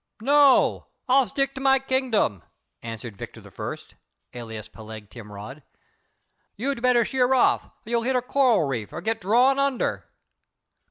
[0.19, 2.41] "No; I'll stick to my kingdom,"
[2.81, 3.77] answered Victor I.,
[4.33, 5.61] alias Peleg Timrod.
[6.55, 10.09] "You'd better sheer off; you'll hit a coral reef or get drawn under."